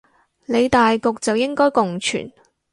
[0.47, 2.33] 理大局就應該共存